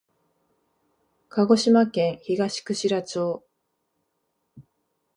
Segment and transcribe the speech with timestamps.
[1.29, 3.43] 鹿児島県東串良町